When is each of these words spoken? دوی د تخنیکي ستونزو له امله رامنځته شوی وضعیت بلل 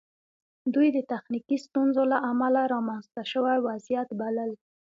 دوی 0.73 0.87
د 0.93 0.99
تخنیکي 1.11 1.57
ستونزو 1.65 2.03
له 2.11 2.17
امله 2.29 2.61
رامنځته 2.73 3.21
شوی 3.31 3.57
وضعیت 3.67 4.09
بلل 4.19 4.51